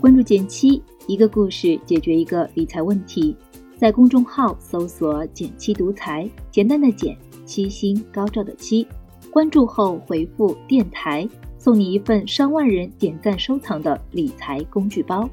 [0.00, 3.36] 关注减七，一个故事解决一个理财问题。
[3.76, 8.86] 在公众号搜索“减七独裁，简单的减，七星高照的七。
[9.28, 11.28] 关注后回复“电台”，
[11.58, 15.28] 送你一份上万人点赞收藏的理财工具包。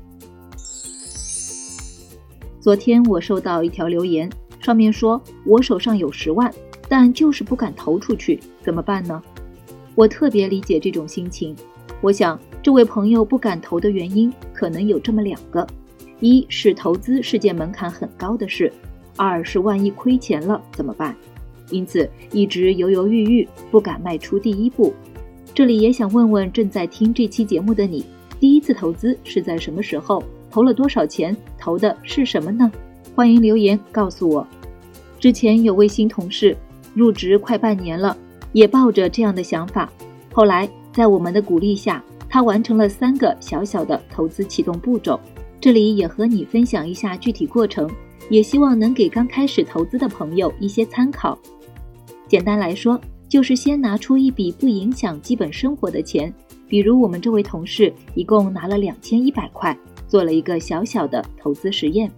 [2.59, 4.27] 昨天我收到一条留言，
[4.59, 6.52] 上面说我手上有十万，
[6.89, 9.21] 但就是不敢投出去，怎么办呢？
[9.93, 11.55] 我特别理解这种心情。
[12.02, 15.66] 我想，这位朋友不敢投的原因可能有这么两个：
[16.20, 18.70] 一是投资是件门槛很高的事；
[19.16, 21.16] 二是万一亏钱了怎么办？
[21.72, 24.94] 因此一直犹犹豫豫，不敢迈出第一步。
[25.53, 28.05] 这里也想问问正在听这期节目的你，
[28.39, 30.23] 第一次投资是在什么时候？
[30.52, 31.36] 投了多少钱？
[31.58, 32.72] 投的是什么呢？
[33.16, 34.45] 欢迎留言告诉我。
[35.20, 36.55] 之前有位新同事
[36.94, 38.16] 入职快半年了，
[38.52, 39.91] 也抱着这样的想法，
[40.31, 40.70] 后来。
[40.95, 45.20] 在我们的鼓励下，他完成了三个小小的投资启动步骤。
[45.59, 47.92] 这里也和你分享一下具体过程，
[48.30, 51.38] 也希望能给刚开始投资的朋友一些参考。
[52.30, 52.97] 简单来说，
[53.28, 56.34] 就是先拿出一笔不影响基本生活的钱，
[56.66, 62.09] 比如我们这位同事一共拿了两千一百块，做了一个小小的投资实验。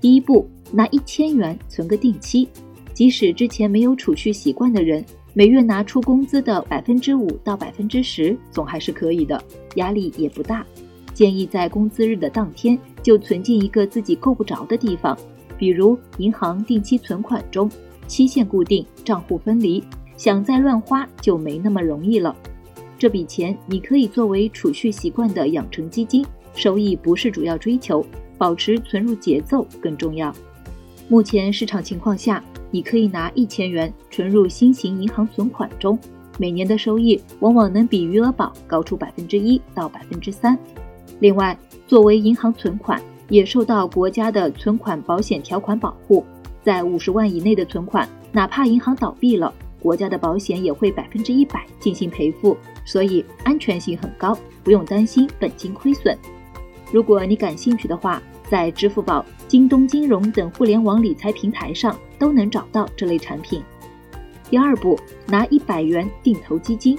[0.00, 2.48] 第一步，拿一千元存个定期，
[2.94, 5.04] 即使之前没有储蓄习惯的人。
[5.38, 9.38] 每月拿出工资的百分之五到百分之十，总还是可以的，
[9.74, 10.64] 压力也不大。
[11.12, 15.14] 建议在工资日的当天就存进一个自己够不着的地方，
[15.58, 17.70] 比如银行定期存款中，
[18.06, 19.84] 期限固定，账户分离，
[20.16, 22.34] 想再乱花就没那么容易了。
[22.98, 28.02] 这笔钱你可以作为储蓄习惯的养成基金，收益不是主要追求，
[28.38, 30.34] 保持存入节奏更重要。
[31.08, 32.42] 目前市场情况下。
[32.76, 35.98] 你可以拿一千元存入新型银行存款中，
[36.36, 40.58] 每年的收益往往能比余额宝高出百分之一到百分之三。
[41.20, 46.22] 另外，作为银行存款，也受到国家的存款保险条款保护，
[46.62, 49.50] 在五十万以内的存款，哪怕银行倒闭了，
[49.80, 56.14] 国家的保险也会百分之一百进行赔付，所以安全性很高，不用担心本金亏损。
[56.92, 63.62] 如果你感兴趣的话，在支付宝、京东金融等互联网理财平台上都能找到这类产品。
[64.48, 66.96] 第二步，拿一百元定投基金。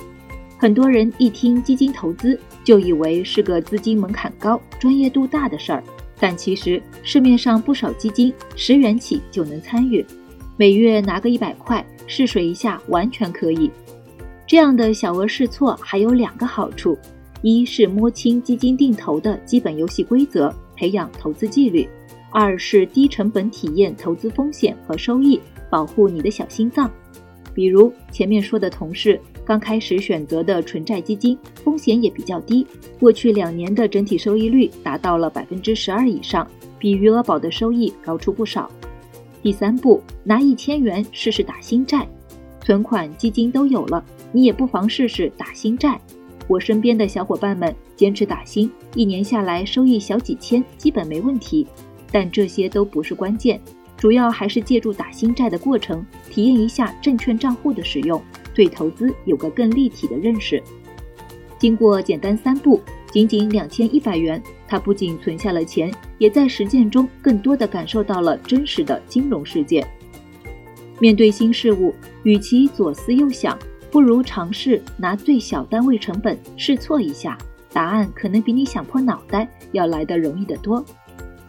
[0.57, 5.83] 很多人一听基金投资，就以为是个资金门槛高、专业度大的事儿，
[6.19, 10.05] 但其实市面上不少基金十元起就能参与，
[10.57, 13.71] 每月拿个一百块试水一下完全可以。
[14.45, 16.97] 这样的小额试错还有两个好处：
[17.41, 20.53] 一是摸清基金定投的基本游戏规则。
[20.75, 21.89] 培养投资纪律，
[22.31, 26.87] 二是低成本体验投资风险和收益，保护你的小心脏。
[27.51, 32.63] 比如前面说的同事刚开始选择的纯债基金，风险也比较低，
[32.99, 38.69] 过去两年的整体收益率达到了百分之十二以上，比余额宝的收益高出不少。
[39.41, 42.07] 第三步，拿一千元试试打新债，
[42.61, 45.99] 存款基金都有了，你也不妨试试打新债。
[46.47, 51.67] 我身边的小伙伴们坚持打新，一年下来收益小几千，基本没问题。
[52.11, 53.59] 但这些都不是关键，
[53.97, 58.21] 主要还是借助打新债的过程，体验一下证券账户的使用，
[58.53, 60.63] 对投资有个更立体的认识。
[61.59, 62.79] 经过简单三步，
[63.11, 69.85] 仅仅两千一百元，他不仅存下了钱，也在实践中更多的感受到了真实的金融世界。
[70.99, 71.93] 面对新事物，
[72.23, 73.57] 与其左思右想。
[73.89, 77.37] 不如尝试拿最小单位成本试错一下，
[77.71, 80.83] 答案可能比你想破脑袋要来得容易得多。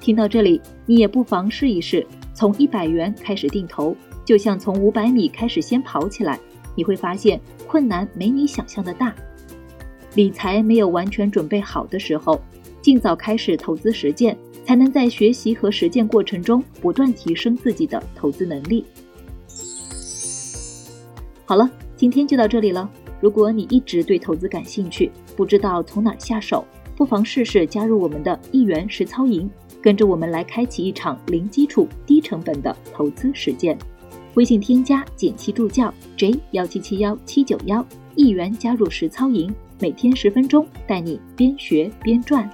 [0.00, 3.94] 听到这里，你也不妨试一试，从一百元开始定投，
[4.24, 6.38] 就像从五百米开始先跑起来，
[6.76, 9.12] 你会发现困难没你想象的大。
[10.14, 12.40] 理财没有完全准备好的时候，
[12.80, 18.84] 尽早开始投资实践，才能在学习和实践过程中不断提升自己的投资能力。
[21.44, 21.68] 好了。
[21.98, 22.88] 今天就到这里了。
[23.20, 26.64] 如果你一直对投资感兴趣，不知道从哪下手，
[26.96, 29.50] 不妨试试加入我们的一元实操营，
[29.82, 33.76] 跟着我们来开启一场零基础、低成本的投资实践。
[34.34, 37.84] 微信添加简七助教 J 幺七七幺七九幺，
[38.14, 42.48] 一元加入实操营，每天十分钟，带你边学边赚。